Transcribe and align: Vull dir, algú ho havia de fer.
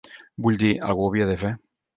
Vull 0.45 0.57
dir, 0.63 0.71
algú 0.87 1.05
ho 1.05 1.13
havia 1.13 1.31
de 1.33 1.37
fer. 1.47 1.57